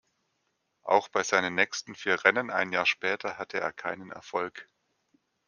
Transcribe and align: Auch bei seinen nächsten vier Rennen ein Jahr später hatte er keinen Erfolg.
Auch 0.81 1.09
bei 1.09 1.21
seinen 1.21 1.53
nächsten 1.53 1.93
vier 1.93 2.23
Rennen 2.25 2.49
ein 2.49 2.71
Jahr 2.71 2.87
später 2.87 3.37
hatte 3.37 3.59
er 3.59 3.71
keinen 3.71 4.09
Erfolg. 4.09 4.67